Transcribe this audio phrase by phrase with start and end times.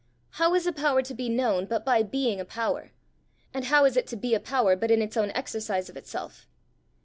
[0.31, 2.89] How is a power to be known but by being a power,
[3.53, 6.47] and how is it to be a power but in its own exercise of itself?